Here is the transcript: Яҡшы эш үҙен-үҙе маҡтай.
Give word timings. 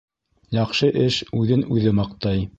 Яҡшы 0.57 0.89
эш 1.03 1.21
үҙен-үҙе 1.43 1.95
маҡтай. 2.01 2.47